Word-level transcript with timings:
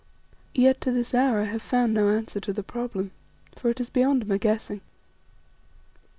[*] 0.31 0.43
Yet 0.55 0.81
to 0.81 0.91
this 0.91 1.13
hour 1.13 1.41
I 1.41 1.51
have 1.53 1.61
found 1.61 1.93
no 1.93 2.09
answer 2.09 2.39
to 2.39 2.51
the 2.51 2.63
problem, 2.63 3.11
for 3.55 3.69
it 3.69 3.79
is 3.79 3.91
beyond 3.91 4.25
my 4.27 4.39
guessing. 4.39 4.81